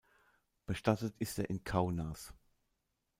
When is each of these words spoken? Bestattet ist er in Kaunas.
Bestattet 0.65 1.13
ist 1.19 1.37
er 1.37 1.51
in 1.51 1.63
Kaunas. 1.63 2.33